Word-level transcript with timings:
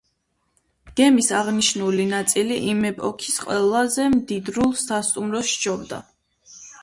გემის 0.99 1.27
აღნიშნული 1.39 2.05
ნაწილი 2.13 2.57
იმ 2.71 2.81
ეპოქის 2.89 3.37
ყველაზე 3.45 4.09
მდიდრულ 4.15 4.75
სასტუმროს 4.87 5.55
სჯობდა. 5.59 6.01